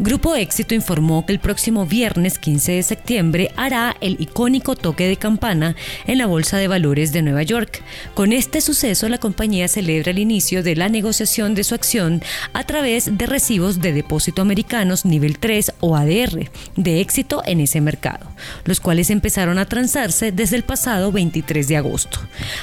Grupo 0.00 0.34
Éxito 0.34 0.74
informó 0.74 1.24
que 1.24 1.32
el 1.32 1.38
próximo 1.38 1.86
viernes 1.86 2.40
15 2.40 2.72
de 2.72 2.82
septiembre 2.82 3.52
hará 3.56 3.96
el 4.00 4.16
icónico 4.20 4.74
toque 4.74 5.06
de 5.06 5.16
campana 5.16 5.76
en 6.08 6.18
la 6.18 6.26
Bolsa 6.26 6.58
de 6.58 6.66
Valores 6.66 7.12
de 7.12 7.22
Nueva 7.22 7.44
York. 7.44 7.80
Con 8.14 8.32
este 8.32 8.60
suceso, 8.60 9.08
la 9.08 9.18
compañía 9.18 9.68
celebra 9.68 10.10
el 10.10 10.18
inicio 10.18 10.64
de 10.64 10.74
la 10.74 10.88
negociación 10.88 11.54
de 11.54 11.62
su 11.62 11.76
acción 11.76 12.24
a 12.52 12.64
través 12.64 13.16
de 13.16 13.26
recibos 13.26 13.80
de 13.80 13.92
depósito 13.92 14.42
americanos 14.42 15.04
nivel 15.04 15.38
3 15.38 15.74
o 15.78 15.94
ADR 15.94 16.50
de 16.74 17.00
éxito 17.00 17.42
en 17.46 17.60
ese 17.60 17.80
mercado, 17.80 18.26
los 18.64 18.80
cuales 18.80 19.10
empezaron 19.10 19.58
a 19.58 19.66
transarse 19.66 20.32
desde 20.32 20.56
el 20.56 20.64
pasado 20.64 21.12
23 21.12 21.68
de 21.68 21.76
agosto. 21.76 22.18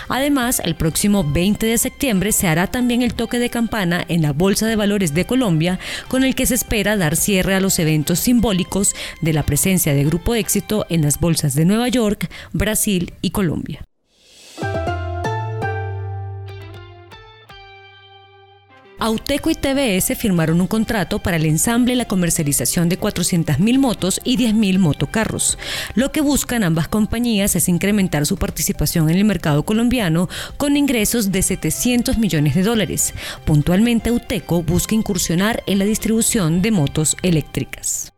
Además, 0.09 0.61
el 0.65 0.75
próximo 0.75 1.23
20 1.23 1.65
de 1.65 1.77
septiembre 1.77 2.33
se 2.33 2.49
hará 2.49 2.67
también 2.67 3.01
el 3.01 3.13
toque 3.13 3.39
de 3.39 3.49
campana 3.49 4.03
en 4.09 4.21
la 4.21 4.33
Bolsa 4.33 4.67
de 4.67 4.75
Valores 4.75 5.13
de 5.13 5.23
Colombia, 5.23 5.79
con 6.09 6.25
el 6.25 6.35
que 6.35 6.45
se 6.45 6.55
espera 6.55 6.97
dar 6.97 7.15
cierre 7.21 7.55
a 7.55 7.61
los 7.61 7.79
eventos 7.79 8.19
simbólicos 8.19 8.95
de 9.21 9.33
la 9.33 9.43
presencia 9.43 9.93
de 9.93 10.03
Grupo 10.03 10.35
Éxito 10.35 10.85
en 10.89 11.01
las 11.01 11.19
bolsas 11.19 11.53
de 11.55 11.65
Nueva 11.65 11.87
York, 11.87 12.29
Brasil 12.51 13.13
y 13.21 13.31
Colombia. 13.31 13.85
Auteco 19.03 19.49
y 19.49 19.55
TBS 19.55 20.15
firmaron 20.15 20.61
un 20.61 20.67
contrato 20.67 21.17
para 21.17 21.37
el 21.37 21.47
ensamble 21.47 21.93
y 21.93 21.95
la 21.95 22.05
comercialización 22.05 22.87
de 22.87 22.99
400.000 22.99 23.79
motos 23.79 24.21
y 24.23 24.37
10.000 24.37 24.77
motocarros. 24.77 25.57
Lo 25.95 26.11
que 26.11 26.21
buscan 26.21 26.63
ambas 26.63 26.87
compañías 26.87 27.55
es 27.55 27.67
incrementar 27.67 28.27
su 28.27 28.37
participación 28.37 29.09
en 29.09 29.17
el 29.17 29.25
mercado 29.25 29.63
colombiano 29.63 30.29
con 30.57 30.77
ingresos 30.77 31.31
de 31.31 31.41
700 31.41 32.19
millones 32.19 32.53
de 32.53 32.61
dólares. 32.61 33.15
Puntualmente, 33.43 34.11
Auteco 34.11 34.61
busca 34.61 34.93
incursionar 34.93 35.63
en 35.65 35.79
la 35.79 35.85
distribución 35.85 36.61
de 36.61 36.69
motos 36.69 37.17
eléctricas. 37.23 38.13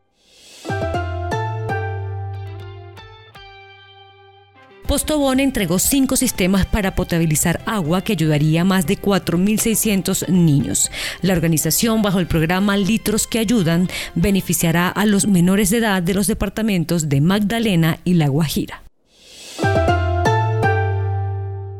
Postobón 4.93 5.39
entregó 5.39 5.79
cinco 5.79 6.15
sistemas 6.15 6.67
para 6.67 6.93
potabilizar 6.93 7.63
agua 7.65 8.03
que 8.03 8.13
ayudaría 8.13 8.61
a 8.61 8.63
más 8.63 8.85
de 8.85 9.01
4.600 9.01 10.27
niños. 10.27 10.91
La 11.23 11.33
organización, 11.33 12.03
bajo 12.03 12.19
el 12.19 12.27
programa 12.27 12.77
Litros 12.77 13.25
que 13.25 13.39
Ayudan, 13.39 13.89
beneficiará 14.13 14.89
a 14.89 15.07
los 15.07 15.25
menores 15.25 15.71
de 15.71 15.77
edad 15.77 16.03
de 16.03 16.13
los 16.13 16.27
departamentos 16.27 17.09
de 17.09 17.21
Magdalena 17.21 17.97
y 18.03 18.13
La 18.13 18.27
Guajira. 18.27 18.83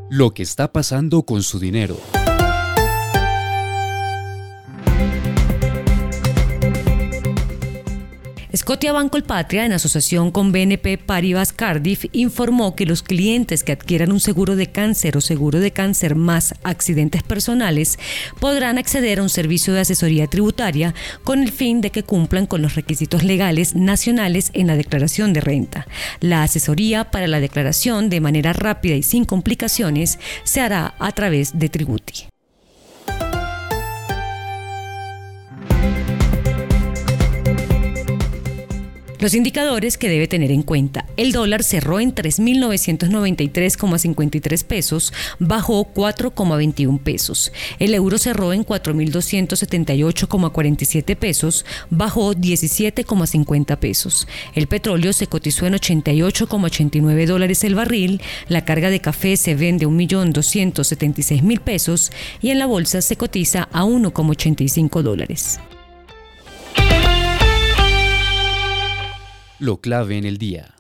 Lo 0.09 0.34
que 0.34 0.41
está 0.41 0.72
pasando 0.72 1.22
con 1.22 1.44
su 1.44 1.59
dinero. 1.59 2.00
Scotia 8.55 8.93
Banco 8.93 9.19
Patria, 9.23 9.65
en 9.65 9.73
asociación 9.73 10.29
con 10.29 10.51
BNP 10.51 10.99
Paribas 10.99 11.51
Cardiff, 11.53 12.05
informó 12.11 12.75
que 12.75 12.85
los 12.85 13.01
clientes 13.01 13.63
que 13.63 13.71
adquieran 13.71 14.11
un 14.11 14.19
seguro 14.19 14.55
de 14.55 14.67
cáncer 14.67 15.17
o 15.17 15.21
seguro 15.21 15.59
de 15.59 15.71
cáncer 15.71 16.13
más 16.13 16.53
accidentes 16.63 17.23
personales 17.23 17.97
podrán 18.39 18.77
acceder 18.77 19.17
a 19.17 19.23
un 19.23 19.29
servicio 19.29 19.73
de 19.73 19.79
asesoría 19.79 20.27
tributaria 20.27 20.94
con 21.23 21.41
el 21.41 21.51
fin 21.51 21.81
de 21.81 21.89
que 21.89 22.03
cumplan 22.03 22.45
con 22.45 22.61
los 22.61 22.75
requisitos 22.75 23.23
legales 23.23 23.73
nacionales 23.73 24.51
en 24.53 24.67
la 24.67 24.75
declaración 24.75 25.33
de 25.33 25.41
renta. 25.41 25.88
La 26.19 26.44
asesoría 26.44 27.09
para 27.09 27.25
la 27.25 27.39
declaración 27.39 28.11
de 28.11 28.22
manera 28.22 28.53
rápida 28.53 28.94
y 28.94 29.01
sin 29.01 29.25
complicaciones 29.25 30.19
se 30.44 30.61
hará 30.61 30.94
a 30.99 31.11
través 31.11 31.57
de 31.57 31.69
Tributi. 31.69 32.32
Los 39.23 39.34
indicadores 39.35 39.97
que 39.97 40.09
debe 40.09 40.28
tener 40.28 40.51
en 40.51 40.63
cuenta. 40.63 41.06
El 41.16 41.31
dólar 41.31 41.63
cerró 41.63 42.01
en 42.01 42.13
3.993,53 42.13 44.66
pesos, 44.66 45.13
bajó 45.39 45.88
4,21 45.94 47.00
pesos. 47.00 47.53
El 47.79 47.94
euro 47.94 48.17
cerró 48.17 48.51
en 48.51 48.66
4.278,47 48.66 51.16
pesos, 51.16 51.66
bajó 51.89 52.34
17,50 52.34 53.78
pesos. 53.78 54.28
El 54.56 54.67
petróleo 54.67 55.13
se 55.13 55.28
cotizó 55.28 55.67
en 55.67 55.75
88,89 55.75 57.25
dólares 57.25 57.63
el 57.63 57.75
barril. 57.75 58.22
La 58.50 58.66
carga 58.66 58.90
de 58.90 59.00
café 59.00 59.38
se 59.38 59.55
vende 59.55 59.85
a 59.85 59.88
1.276.000 59.88 61.61
pesos 61.61 62.11
y 62.41 62.50
en 62.50 62.59
la 62.59 62.66
bolsa 62.66 63.01
se 63.01 63.16
cotiza 63.16 63.69
a 63.72 63.85
1,85 63.85 65.01
dólares. 65.01 65.61
Lo 69.63 69.78
clave 69.78 70.18
en 70.18 70.25
el 70.25 70.38
día. 70.40 70.72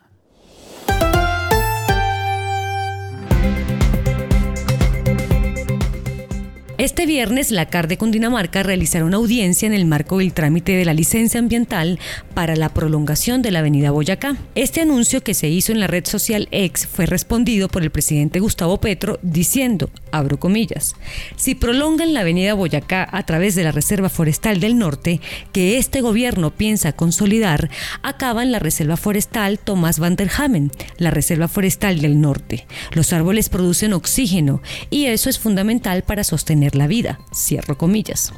Este 6.83 7.05
viernes, 7.05 7.49
la 7.51 7.67
CAR 7.67 7.87
de 7.87 7.97
Cundinamarca 7.97 8.61
realizará 8.61 9.05
una 9.05 9.15
audiencia 9.15 9.67
en 9.67 9.73
el 9.73 9.85
marco 9.85 10.17
del 10.17 10.33
trámite 10.33 10.73
de 10.73 10.83
la 10.83 10.93
licencia 10.93 11.39
ambiental 11.39 11.97
para 12.33 12.57
la 12.57 12.73
prolongación 12.73 13.41
de 13.41 13.51
la 13.51 13.59
avenida 13.59 13.91
Boyacá. 13.91 14.35
Este 14.53 14.81
anuncio 14.81 15.23
que 15.23 15.33
se 15.33 15.47
hizo 15.47 15.71
en 15.71 15.79
la 15.79 15.87
red 15.87 16.05
social 16.05 16.49
X 16.51 16.85
fue 16.85 17.05
respondido 17.05 17.69
por 17.69 17.83
el 17.83 17.89
presidente 17.89 18.41
Gustavo 18.41 18.81
Petro 18.81 19.17
diciendo, 19.21 19.91
abro 20.11 20.37
comillas, 20.41 20.97
si 21.37 21.55
prolongan 21.55 22.13
la 22.13 22.19
avenida 22.19 22.53
Boyacá 22.53 23.07
a 23.09 23.25
través 23.25 23.55
de 23.55 23.63
la 23.63 23.71
Reserva 23.71 24.09
Forestal 24.09 24.59
del 24.59 24.77
Norte, 24.77 25.21
que 25.53 25.77
este 25.77 26.01
gobierno 26.01 26.51
piensa 26.51 26.91
consolidar, 26.91 27.69
acaban 28.01 28.51
la 28.51 28.59
Reserva 28.59 28.97
Forestal 28.97 29.57
Tomás 29.57 29.99
van 29.99 30.17
der 30.17 30.31
Hamen, 30.37 30.69
la 30.97 31.11
Reserva 31.11 31.47
Forestal 31.47 32.01
del 32.01 32.19
Norte. 32.19 32.67
Los 32.91 33.13
árboles 33.13 33.47
producen 33.47 33.93
oxígeno 33.93 34.61
y 34.89 35.05
eso 35.05 35.29
es 35.29 35.39
fundamental 35.39 36.03
para 36.03 36.25
sostener 36.25 36.72
la 36.75 36.87
vida, 36.87 37.19
cierro 37.33 37.77
comillas. 37.77 38.33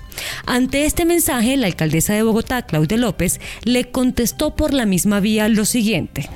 Ante 0.45 0.85
este 0.85 1.05
mensaje, 1.05 1.57
la 1.57 1.67
alcaldesa 1.67 2.13
de 2.13 2.23
Bogotá, 2.23 2.63
Claudia 2.63 2.97
López, 2.97 3.39
le 3.63 3.91
contestó 3.91 4.55
por 4.55 4.73
la 4.73 4.85
misma 4.85 5.19
vía 5.19 5.47
lo 5.49 5.65
siguiente. 5.65 6.29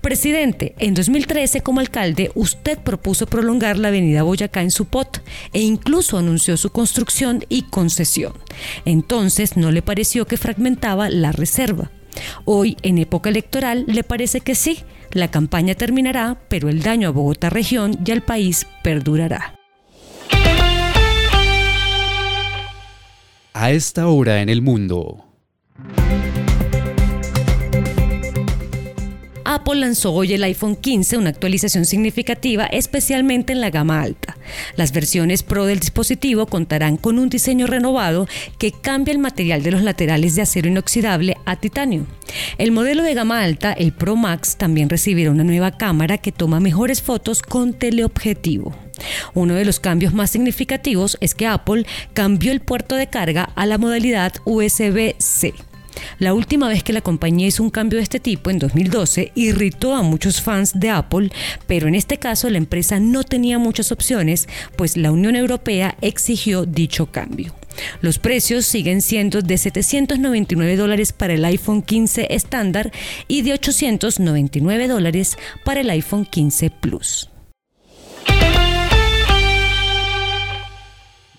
Presidente, 0.00 0.74
en 0.78 0.94
2013 0.94 1.60
como 1.62 1.80
alcalde 1.80 2.30
usted 2.34 2.78
propuso 2.78 3.26
prolongar 3.26 3.78
la 3.78 3.88
avenida 3.88 4.22
Boyacá 4.22 4.62
en 4.62 4.70
su 4.70 4.86
pot 4.86 5.22
e 5.52 5.60
incluso 5.60 6.18
anunció 6.18 6.56
su 6.56 6.70
construcción 6.70 7.44
y 7.48 7.62
concesión. 7.62 8.32
Entonces 8.84 9.56
no 9.56 9.70
le 9.70 9.82
pareció 9.82 10.26
que 10.26 10.36
fragmentaba 10.36 11.10
la 11.10 11.32
reserva. 11.32 11.90
Hoy, 12.44 12.76
en 12.82 12.98
época 12.98 13.30
electoral, 13.30 13.84
le 13.86 14.02
parece 14.02 14.40
que 14.40 14.54
sí, 14.54 14.80
la 15.12 15.30
campaña 15.30 15.74
terminará, 15.74 16.38
pero 16.48 16.68
el 16.68 16.82
daño 16.82 17.08
a 17.08 17.12
Bogotá 17.12 17.50
región 17.50 17.98
y 18.04 18.10
al 18.10 18.22
país 18.22 18.66
perdurará. 18.82 19.57
A 23.60 23.72
esta 23.72 24.06
hora 24.06 24.40
en 24.40 24.50
el 24.50 24.62
mundo. 24.62 25.24
Apple 29.44 29.80
lanzó 29.80 30.12
hoy 30.12 30.32
el 30.32 30.44
iPhone 30.44 30.76
15, 30.76 31.16
una 31.16 31.30
actualización 31.30 31.84
significativa 31.84 32.66
especialmente 32.66 33.52
en 33.52 33.60
la 33.60 33.70
gama 33.70 34.00
alta. 34.00 34.36
Las 34.76 34.92
versiones 34.92 35.42
Pro 35.42 35.66
del 35.66 35.80
dispositivo 35.80 36.46
contarán 36.46 36.98
con 36.98 37.18
un 37.18 37.30
diseño 37.30 37.66
renovado 37.66 38.28
que 38.58 38.70
cambia 38.70 39.10
el 39.10 39.18
material 39.18 39.64
de 39.64 39.72
los 39.72 39.82
laterales 39.82 40.36
de 40.36 40.42
acero 40.42 40.68
inoxidable 40.68 41.36
a 41.44 41.56
titanio. 41.56 42.06
El 42.58 42.70
modelo 42.70 43.02
de 43.02 43.14
gama 43.14 43.42
alta, 43.42 43.72
el 43.72 43.92
Pro 43.92 44.14
Max, 44.14 44.54
también 44.56 44.88
recibirá 44.88 45.32
una 45.32 45.42
nueva 45.42 45.76
cámara 45.76 46.18
que 46.18 46.30
toma 46.30 46.60
mejores 46.60 47.02
fotos 47.02 47.42
con 47.42 47.72
teleobjetivo. 47.72 48.87
Uno 49.34 49.54
de 49.54 49.64
los 49.64 49.80
cambios 49.80 50.14
más 50.14 50.30
significativos 50.30 51.16
es 51.20 51.34
que 51.34 51.46
Apple 51.46 51.86
cambió 52.14 52.52
el 52.52 52.60
puerto 52.60 52.96
de 52.96 53.08
carga 53.08 53.50
a 53.54 53.66
la 53.66 53.78
modalidad 53.78 54.32
USB-C. 54.44 55.54
La 56.18 56.34
última 56.34 56.68
vez 56.68 56.82
que 56.82 56.92
la 56.92 57.00
compañía 57.00 57.46
hizo 57.46 57.62
un 57.62 57.70
cambio 57.70 57.98
de 57.98 58.02
este 58.02 58.20
tipo, 58.20 58.50
en 58.50 58.58
2012, 58.58 59.32
irritó 59.34 59.94
a 59.94 60.02
muchos 60.02 60.40
fans 60.40 60.78
de 60.78 60.90
Apple, 60.90 61.30
pero 61.66 61.88
en 61.88 61.94
este 61.94 62.18
caso 62.18 62.50
la 62.50 62.58
empresa 62.58 63.00
no 63.00 63.24
tenía 63.24 63.58
muchas 63.58 63.92
opciones, 63.92 64.48
pues 64.76 64.96
la 64.96 65.12
Unión 65.12 65.36
Europea 65.36 65.96
exigió 66.00 66.66
dicho 66.66 67.06
cambio. 67.06 67.54
Los 68.00 68.18
precios 68.18 68.66
siguen 68.66 69.02
siendo 69.02 69.40
de 69.40 69.56
799 69.56 70.76
dólares 70.76 71.12
para 71.12 71.34
el 71.34 71.44
iPhone 71.44 71.82
15 71.82 72.34
estándar 72.34 72.90
y 73.28 73.42
de 73.42 73.52
899 73.52 74.88
dólares 74.88 75.36
para 75.64 75.80
el 75.80 75.90
iPhone 75.90 76.24
15 76.24 76.70
Plus. 76.70 77.30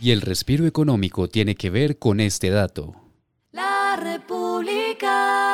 Y 0.02 0.12
el 0.12 0.22
respiro 0.22 0.66
económico 0.66 1.28
tiene 1.28 1.56
que 1.56 1.70
ver 1.70 1.98
con 2.00 2.22
este 2.22 2.50
dato. 2.50 2.96
La 3.52 3.98
República. 4.02 5.50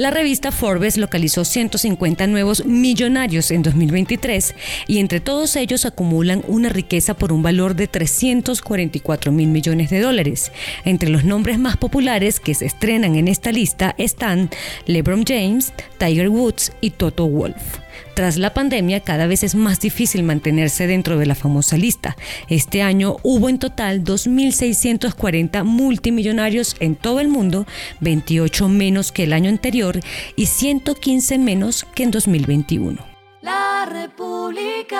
La 0.00 0.10
revista 0.10 0.50
Forbes 0.50 0.96
localizó 0.96 1.44
150 1.44 2.26
nuevos 2.26 2.64
millonarios 2.64 3.50
en 3.50 3.62
2023 3.62 4.54
y 4.86 4.98
entre 4.98 5.20
todos 5.20 5.56
ellos 5.56 5.84
acumulan 5.84 6.42
una 6.48 6.70
riqueza 6.70 7.12
por 7.12 7.34
un 7.34 7.42
valor 7.42 7.74
de 7.76 7.86
344 7.86 9.30
mil 9.30 9.48
millones 9.48 9.90
de 9.90 10.00
dólares. 10.00 10.52
Entre 10.86 11.10
los 11.10 11.24
nombres 11.24 11.58
más 11.58 11.76
populares 11.76 12.40
que 12.40 12.54
se 12.54 12.64
estrenan 12.64 13.16
en 13.16 13.28
esta 13.28 13.52
lista 13.52 13.94
están 13.98 14.48
LeBron 14.86 15.24
James, 15.26 15.74
Tiger 15.98 16.30
Woods 16.30 16.72
y 16.80 16.92
Toto 16.92 17.26
Wolff. 17.26 17.80
Tras 18.20 18.36
la 18.36 18.52
pandemia, 18.52 19.00
cada 19.00 19.26
vez 19.26 19.42
es 19.44 19.54
más 19.54 19.80
difícil 19.80 20.24
mantenerse 20.24 20.86
dentro 20.86 21.16
de 21.16 21.24
la 21.24 21.34
famosa 21.34 21.78
lista. 21.78 22.18
Este 22.50 22.82
año 22.82 23.16
hubo 23.22 23.48
en 23.48 23.58
total 23.58 24.04
2.640 24.04 25.64
multimillonarios 25.64 26.76
en 26.80 26.96
todo 26.96 27.20
el 27.20 27.28
mundo, 27.28 27.66
28 28.00 28.68
menos 28.68 29.10
que 29.10 29.22
el 29.22 29.32
año 29.32 29.48
anterior 29.48 30.00
y 30.36 30.44
115 30.44 31.38
menos 31.38 31.86
que 31.94 32.02
en 32.02 32.10
2021. 32.10 33.02
La 33.40 33.88
República. 33.90 34.98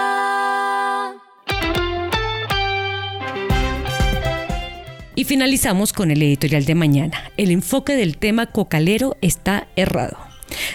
Y 5.14 5.24
finalizamos 5.24 5.92
con 5.92 6.10
el 6.10 6.22
editorial 6.22 6.64
de 6.64 6.74
mañana. 6.74 7.30
El 7.36 7.50
enfoque 7.50 7.96
del 7.96 8.16
tema 8.16 8.46
cocalero 8.46 9.18
está 9.20 9.68
errado. 9.76 10.29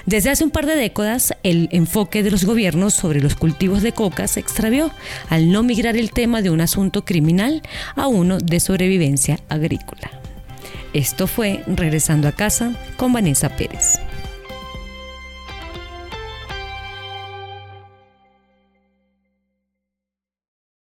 Desde 0.05 0.29
hace 0.29 0.43
un 0.43 0.51
par 0.51 0.65
de 0.65 0.75
décadas, 0.75 1.33
el 1.43 1.69
enfoque 1.71 2.23
de 2.23 2.31
los 2.31 2.45
gobiernos 2.45 2.93
sobre 2.93 3.21
los 3.21 3.35
cultivos 3.35 3.81
de 3.81 3.91
coca 3.91 4.27
se 4.27 4.39
extravió 4.39 4.91
al 5.29 5.51
no 5.51 5.63
migrar 5.63 5.97
el 5.97 6.11
tema 6.11 6.41
de 6.41 6.49
un 6.49 6.61
asunto 6.61 7.05
criminal 7.05 7.61
a 7.95 8.07
uno 8.07 8.37
de 8.37 8.59
sobrevivencia 8.59 9.39
agrícola. 9.49 10.11
Esto 10.93 11.27
fue 11.27 11.61
Regresando 11.67 12.27
a 12.27 12.31
casa 12.31 12.71
con 12.97 13.11
Vanessa 13.11 13.49
Pérez. 13.49 13.99